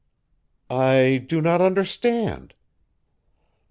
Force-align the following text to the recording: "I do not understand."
"I 0.83 1.23
do 1.27 1.41
not 1.41 1.61
understand." 1.61 2.55